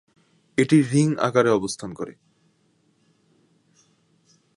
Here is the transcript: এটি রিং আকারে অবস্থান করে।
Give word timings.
এটি 0.57 0.77
রিং 0.91 1.07
আকারে 1.17 1.49
অবস্থান 1.51 1.91
করে। 1.93 2.13